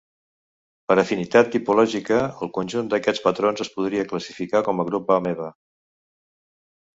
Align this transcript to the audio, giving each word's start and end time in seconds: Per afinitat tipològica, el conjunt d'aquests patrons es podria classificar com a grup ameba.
Per 0.91 0.93
afinitat 1.01 1.51
tipològica, 1.55 2.17
el 2.45 2.51
conjunt 2.55 2.89
d'aquests 2.93 3.23
patrons 3.27 3.61
es 3.67 3.69
podria 3.75 4.07
classificar 4.15 4.63
com 4.71 4.83
a 4.85 4.87
grup 4.89 5.15
ameba. 5.19 5.53